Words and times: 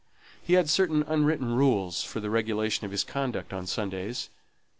He 0.41 0.53
had 0.53 0.67
certain 0.67 1.03
unwritten 1.03 1.53
rules 1.55 2.03
for 2.03 2.19
the 2.19 2.31
regulation 2.31 2.85
of 2.85 2.91
his 2.91 3.03
conduct 3.03 3.53
on 3.53 3.67
Sundays. 3.67 4.31